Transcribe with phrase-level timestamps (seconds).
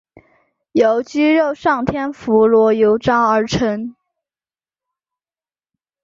[0.71, 3.95] 由鸡肉上天妇罗油炸而成。